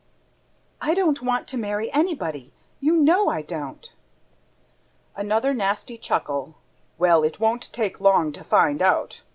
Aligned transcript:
"I 0.81 0.95
don't 0.95 1.21
want 1.21 1.47
to 1.49 1.57
marry 1.59 1.91
anybody, 1.93 2.51
you 2.79 2.95
know 2.97 3.29
I 3.29 3.43
don't." 3.43 3.93
Another 5.15 5.53
nasty 5.53 5.95
chuckle. 5.99 6.55
"Well, 6.97 7.21
it 7.23 7.39
won't 7.39 7.71
take 7.71 8.01
long 8.01 8.31
to 8.31 8.43
find 8.43 8.81
out. 8.81 9.21